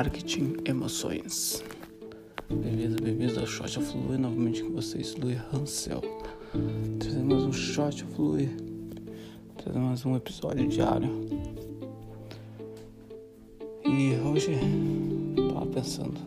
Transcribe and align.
Marketing 0.00 0.56
Emoções. 0.64 1.62
Bem-vindos 2.48 3.36
ao 3.36 3.46
Shot 3.46 3.78
of 3.78 3.92
Fluir, 3.92 4.18
novamente 4.18 4.62
com 4.62 4.72
vocês, 4.72 5.14
Luiz 5.16 5.38
Hansel. 5.52 6.00
Trazendo 6.98 7.26
mais 7.26 7.42
um 7.44 7.52
Shot 7.52 8.02
of 8.02 8.14
Fluir, 8.14 8.48
trazendo 9.58 9.84
mais 9.84 10.06
um 10.06 10.16
episódio 10.16 10.66
diário. 10.68 11.10
E 13.84 14.14
hoje, 14.26 14.58
tava 15.52 15.66
pensando 15.66 16.18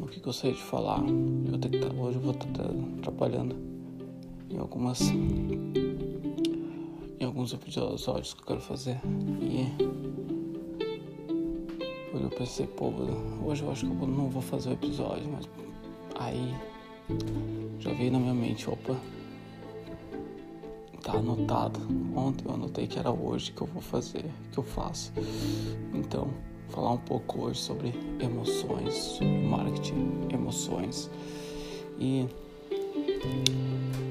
no 0.00 0.06
que 0.06 0.18
gostaria 0.18 0.56
de 0.56 0.62
falar. 0.62 1.00
Eu 1.52 1.58
tenho 1.58 1.82
que, 1.82 2.00
hoje 2.00 2.16
eu 2.16 2.22
vou 2.22 2.32
estar 2.32 2.48
trabalhando 3.02 3.54
em 4.48 4.56
algumas 4.56 5.02
em 7.20 7.24
alguns 7.26 7.52
episódios 7.52 8.32
que 8.32 8.40
eu 8.40 8.46
quero 8.46 8.60
fazer. 8.62 8.98
E 9.42 10.11
pensei, 12.42 12.66
pô, 12.66 12.92
hoje 13.44 13.62
eu 13.62 13.70
acho 13.70 13.86
que 13.86 14.02
eu 14.02 14.08
não 14.08 14.28
vou 14.28 14.42
fazer 14.42 14.70
o 14.70 14.72
episódio, 14.72 15.30
mas 15.30 15.48
aí 16.18 16.52
já 17.78 17.92
veio 17.92 18.10
na 18.10 18.18
minha 18.18 18.34
mente, 18.34 18.68
opa, 18.68 18.96
tá 21.00 21.12
anotado. 21.12 21.78
Ontem 22.16 22.48
eu 22.48 22.54
anotei 22.54 22.88
que 22.88 22.98
era 22.98 23.12
hoje 23.12 23.52
que 23.52 23.62
eu 23.62 23.66
vou 23.68 23.80
fazer, 23.80 24.24
que 24.50 24.58
eu 24.58 24.64
faço. 24.64 25.12
Então, 25.94 26.30
falar 26.70 26.90
um 26.90 26.98
pouco 26.98 27.42
hoje 27.42 27.60
sobre 27.60 27.94
emoções, 28.18 28.92
sobre 28.92 29.38
marketing, 29.46 30.26
emoções. 30.32 31.08
E 31.96 32.26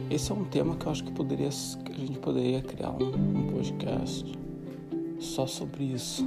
esse 0.10 0.32
é 0.32 0.36
um 0.36 0.46
tema 0.46 0.78
que 0.78 0.86
eu 0.86 0.92
acho 0.94 1.04
que 1.04 1.12
poderia, 1.12 1.50
a 1.50 1.98
gente 1.98 2.18
poderia 2.20 2.62
criar 2.62 2.92
um, 2.92 3.10
um 3.10 3.52
podcast 3.52 4.26
só 5.20 5.46
sobre 5.46 5.84
isso 5.84 6.26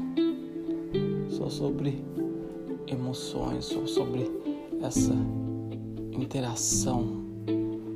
só 1.34 1.50
sobre 1.50 2.04
emoções, 2.86 3.64
só 3.64 3.84
sobre 3.86 4.30
essa 4.80 5.14
interação 6.12 7.24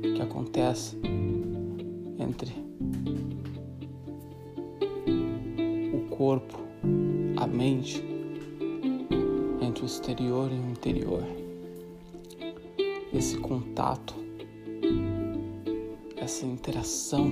que 0.01 0.21
acontece 0.21 0.97
entre 2.19 2.51
o 5.93 6.09
corpo, 6.15 6.59
a 7.37 7.47
mente, 7.47 8.03
entre 9.61 9.83
o 9.83 9.85
exterior 9.85 10.51
e 10.51 10.55
o 10.55 10.71
interior. 10.71 11.23
Esse 13.13 13.37
contato, 13.37 14.15
essa 16.17 16.45
interação, 16.45 17.31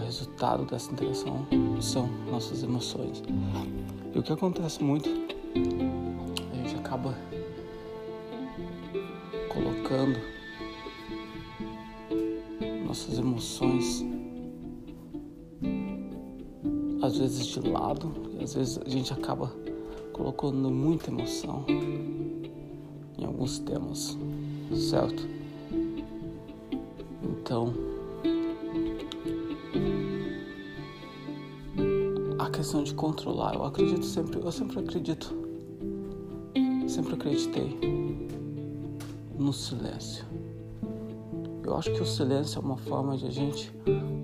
resultado 0.00 0.64
dessa 0.64 0.92
interação 0.92 1.46
são 1.80 2.08
nossas 2.30 2.62
emoções. 2.62 3.22
E 4.14 4.18
o 4.18 4.22
que 4.22 4.32
acontece 4.32 4.82
muito, 4.82 5.08
a 5.08 6.56
gente 6.56 6.76
acaba 6.76 7.16
colocando 9.48 10.18
nossas 12.86 13.18
emoções 13.18 14.04
às 17.02 17.16
vezes 17.16 17.46
de 17.46 17.60
lado, 17.60 18.12
às 18.42 18.54
vezes 18.54 18.78
a 18.84 18.88
gente 18.88 19.12
acaba 19.12 19.52
colocando 20.12 20.70
muita 20.70 21.10
emoção 21.10 21.64
em 23.18 23.24
alguns 23.24 23.58
temas, 23.58 24.18
certo? 24.74 25.26
Então, 27.22 27.74
questão 32.60 32.82
de 32.82 32.92
controlar. 32.92 33.54
Eu 33.54 33.64
acredito 33.64 34.04
sempre, 34.04 34.38
eu 34.38 34.52
sempre 34.52 34.80
acredito, 34.80 35.34
sempre 36.86 37.14
acreditei 37.14 37.78
no 39.38 39.50
silêncio. 39.50 40.26
Eu 41.64 41.74
acho 41.74 41.90
que 41.90 42.02
o 42.02 42.06
silêncio 42.06 42.58
é 42.58 42.62
uma 42.62 42.76
forma 42.76 43.16
de 43.16 43.26
a 43.26 43.30
gente 43.30 43.72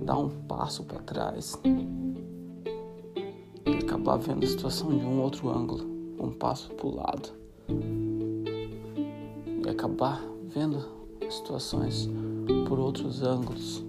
dar 0.05 0.19
um 0.19 0.29
passo 0.29 0.85
para 0.85 0.99
trás 0.99 1.59
e 3.65 3.71
acabar 3.83 4.19
vendo 4.19 4.45
a 4.45 4.47
situação 4.47 4.91
de 4.91 5.07
um 5.07 5.23
outro 5.23 5.49
ângulo, 5.49 5.87
um 6.21 6.31
passo 6.31 6.69
para 6.75 6.87
o 6.87 6.95
lado 6.95 7.31
e 9.65 9.71
acabar 9.71 10.23
vendo 10.45 10.85
situações 11.31 12.07
por 12.69 12.79
outros 12.79 13.23
ângulos. 13.23 13.83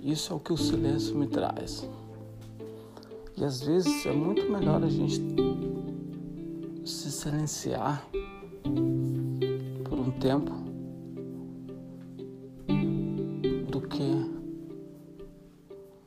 Isso 0.00 0.32
é 0.32 0.36
o 0.36 0.38
que 0.38 0.52
o 0.52 0.56
silêncio 0.56 1.16
me 1.16 1.26
traz. 1.26 1.84
E 3.40 3.44
às 3.44 3.60
vezes 3.60 4.04
é 4.04 4.10
muito 4.12 4.50
melhor 4.50 4.82
a 4.82 4.88
gente 4.88 5.22
se 6.84 7.12
silenciar 7.12 8.04
por 9.84 9.96
um 9.96 10.10
tempo 10.18 10.50
do 13.70 13.80
que 13.82 14.28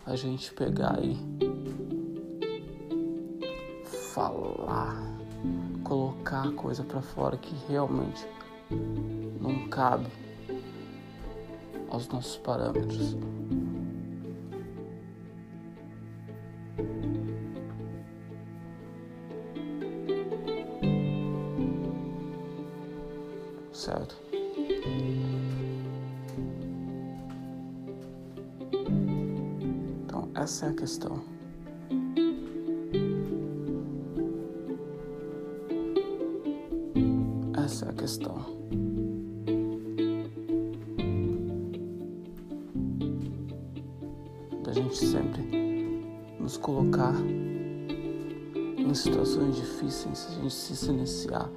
a 0.06 0.14
gente 0.18 0.54
pegar 0.54 1.00
e 1.02 1.16
falar, 4.14 5.02
colocar 5.86 6.50
a 6.50 6.52
coisa 6.52 6.84
para 6.84 7.02
fora 7.02 7.38
que 7.38 7.56
realmente 7.70 8.28
não 9.40 9.70
cabe 9.70 10.08
aos 11.90 12.10
nossos 12.10 12.36
parâmetros. 12.36 13.16
Certo? 23.82 24.16
Então, 30.06 30.30
essa 30.36 30.68
é 30.68 30.70
a 30.70 30.74
questão. 30.74 31.24
Essa 37.66 37.86
é 37.86 37.90
a 37.90 37.94
questão. 37.94 38.46
Da 44.64 44.74
gente 44.74 44.96
sempre 44.96 45.42
nos 46.40 46.56
colocar 46.58 47.16
em 48.78 48.94
situações 48.94 49.56
difíceis, 49.56 50.28
a 50.30 50.42
gente 50.42 50.54
se 50.54 50.76
silenciar 50.76 51.50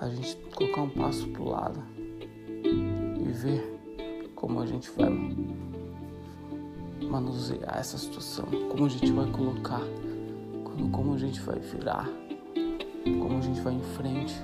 a 0.00 0.08
gente 0.08 0.36
colocar 0.54 0.82
um 0.82 0.90
passo 0.90 1.26
para 1.28 1.42
o 1.42 1.48
lado 1.48 1.82
e 2.64 3.32
ver 3.32 4.30
como 4.34 4.60
a 4.60 4.66
gente 4.66 4.90
vai 4.90 5.10
manusear 7.02 7.78
essa 7.78 7.98
situação, 7.98 8.46
como 8.70 8.86
a 8.86 8.88
gente 8.88 9.10
vai 9.12 9.30
colocar, 9.30 9.82
como 10.92 11.14
a 11.14 11.18
gente 11.18 11.40
vai 11.40 11.58
virar, 11.58 12.08
como 13.04 13.38
a 13.38 13.40
gente 13.40 13.60
vai 13.60 13.74
em 13.74 13.82
frente. 13.82 14.34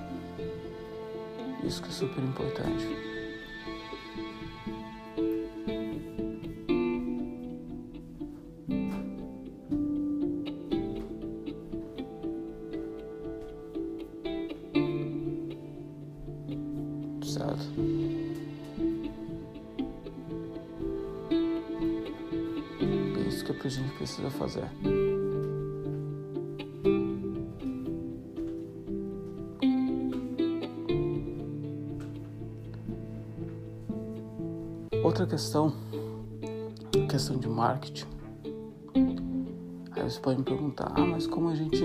Isso 1.63 1.83
que 1.83 1.89
é 1.89 1.93
super 1.93 2.23
importante. 2.23 3.14
Que 23.65 23.69
a 23.69 23.71
gente 23.71 23.95
precisa 23.95 24.31
fazer. 24.31 24.71
Outra 35.03 35.27
questão, 35.27 35.73
questão 37.09 37.39
de 37.39 37.49
marketing. 37.49 38.05
Aí 39.93 40.03
você 40.03 40.21
pode 40.21 40.41
me 40.41 40.45
perguntar, 40.45 40.93
ah, 40.95 41.07
mas 41.07 41.27
como 41.27 41.49
a 41.49 41.55
gente 41.55 41.85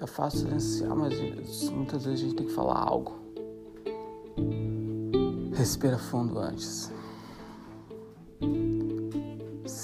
é 0.00 0.06
fácil 0.08 0.40
silenciar, 0.40 0.96
mas 0.96 1.70
muitas 1.70 2.04
vezes 2.04 2.20
a 2.20 2.24
gente 2.24 2.36
tem 2.36 2.46
que 2.46 2.52
falar 2.52 2.80
algo. 2.80 3.16
Respira 5.54 5.98
fundo 5.98 6.40
antes. 6.40 6.92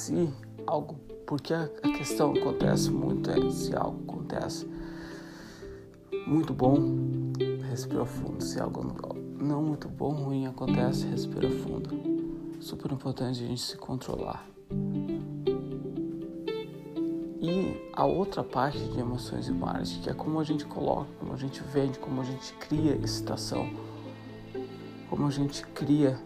Se 0.04 0.28
algo, 0.66 0.96
porque 1.26 1.54
a 1.54 1.66
questão 1.96 2.34
acontece 2.34 2.90
muito 2.90 3.30
é 3.30 3.50
se 3.50 3.74
algo 3.74 4.02
acontece 4.06 4.68
muito 6.26 6.52
bom, 6.52 7.32
respira 7.70 8.04
fundo. 8.04 8.44
Se 8.44 8.60
algo 8.60 8.84
não 9.38 9.62
muito 9.62 9.88
bom, 9.88 10.10
ruim 10.10 10.46
acontece, 10.46 11.06
respira 11.06 11.48
fundo. 11.50 11.88
Super 12.60 12.92
importante 12.92 13.42
a 13.42 13.46
gente 13.46 13.62
se 13.62 13.78
controlar. 13.78 14.46
E 17.40 17.90
a 17.94 18.04
outra 18.04 18.44
parte 18.44 18.78
de 18.78 19.00
emoções 19.00 19.48
e 19.48 19.52
marketing, 19.52 20.02
que 20.02 20.10
é 20.10 20.12
como 20.12 20.38
a 20.38 20.44
gente 20.44 20.66
coloca, 20.66 21.08
como 21.18 21.32
a 21.32 21.36
gente 21.38 21.62
vende, 21.62 21.98
como 21.98 22.20
a 22.20 22.24
gente 22.24 22.52
cria 22.60 22.94
excitação, 22.96 23.70
como 25.08 25.26
a 25.26 25.30
gente 25.30 25.64
cria 25.68 26.20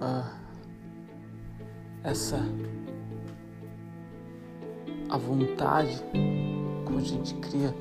uh, 0.00 0.39
essa 2.02 2.40
a 5.08 5.16
vontade, 5.16 6.02
como 6.84 6.98
a 6.98 7.02
gente 7.02 7.34
cria 7.34 7.74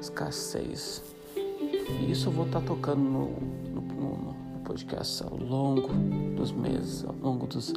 escassez. 0.00 1.02
E 1.36 2.10
isso 2.10 2.28
eu 2.28 2.32
vou 2.32 2.46
estar 2.46 2.60
tá 2.60 2.66
tocando 2.66 3.00
no, 3.00 3.30
no, 3.70 3.80
no, 3.80 4.34
no 4.54 4.60
podcast 4.64 5.22
ao 5.22 5.36
longo 5.36 5.88
dos 6.36 6.50
meses, 6.50 7.04
ao 7.04 7.14
longo 7.14 7.46
dos 7.46 7.72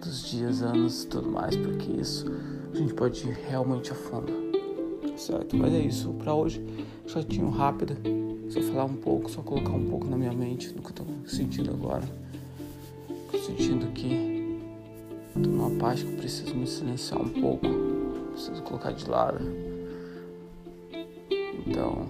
dos 0.00 0.28
dias, 0.28 0.62
anos 0.62 1.04
e 1.04 1.06
tudo 1.06 1.28
mais, 1.28 1.56
porque 1.56 1.90
isso 1.90 2.26
a 2.72 2.76
gente 2.76 2.94
pode 2.94 3.26
ir 3.26 3.36
realmente 3.48 3.92
a 3.92 3.94
fundo, 3.94 4.32
certo? 5.16 5.56
Mas 5.56 5.72
é 5.72 5.80
isso, 5.80 6.12
para 6.14 6.34
hoje, 6.34 6.64
chatinho 7.06 7.48
rápido, 7.50 7.96
só 8.48 8.60
falar 8.60 8.84
um 8.84 8.96
pouco, 8.96 9.30
só 9.30 9.42
colocar 9.42 9.72
um 9.72 9.88
pouco 9.88 10.06
na 10.06 10.16
minha 10.16 10.32
mente 10.32 10.72
do 10.72 10.82
que 10.82 10.88
eu 10.88 10.92
tô 10.92 11.28
sentindo 11.28 11.70
agora. 11.70 12.04
Tô 13.32 13.38
sentindo 13.38 13.90
que 13.92 14.35
tô 15.42 15.48
numa 15.48 15.70
parte 15.78 16.04
que 16.04 16.12
eu 16.12 16.16
preciso 16.16 16.54
me 16.54 16.66
silenciar 16.66 17.20
um 17.20 17.28
pouco, 17.28 17.66
preciso 18.32 18.62
colocar 18.62 18.92
de 18.92 19.08
lado. 19.08 19.40
Então, 21.66 22.06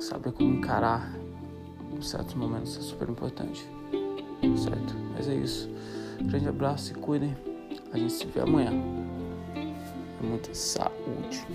saber 0.00 0.32
como 0.32 0.54
encarar 0.54 1.16
certos 2.00 2.34
momentos 2.34 2.76
é 2.76 2.80
super 2.80 3.08
importante 3.08 3.66
certo? 4.56 4.94
Mas 5.14 5.28
é 5.28 5.34
isso. 5.34 5.70
Grande 6.22 6.48
abraço 6.48 6.92
e 6.92 6.94
cuidem. 6.94 7.36
A 7.92 7.98
gente 7.98 8.12
se 8.12 8.26
vê 8.26 8.40
amanhã. 8.40 8.72
Muita 10.20 10.54
saúde. 10.54 11.46